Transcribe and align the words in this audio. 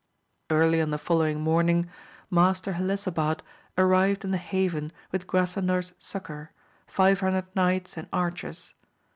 Early 0.49 0.81
on 0.81 0.89
the 0.89 0.97
following 0.97 1.41
morning 1.41 1.87
Master 2.31 2.73
Helisabad 2.73 3.41
arrived 3.77 4.25
in 4.25 4.31
the 4.31 4.39
haven 4.39 4.91
with 5.11 5.27
Grasandor's 5.27 5.93
succour, 5.99 6.51
five 6.87 7.19
hundred 7.19 7.55
knights 7.55 7.97
and 7.97 8.07
archers. 8.11 8.73